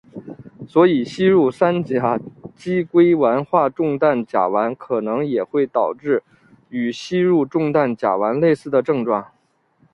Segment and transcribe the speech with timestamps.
[0.67, 2.19] 所以吸入三甲
[2.55, 6.23] 基硅烷化重氮甲烷可能也会导致
[6.69, 9.27] 与吸入重氮甲烷类似的症状。